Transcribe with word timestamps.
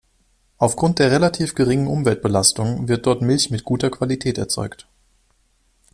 Aufgrund 0.57 0.97
der 0.97 1.11
relativ 1.11 1.53
geringen 1.53 1.85
Umweltbelastung 1.85 2.87
wird 2.87 3.05
dort 3.05 3.21
Milch 3.21 3.51
mit 3.51 3.63
guter 3.63 3.91
Qualität 3.91 4.39
erzeugt. 4.39 4.87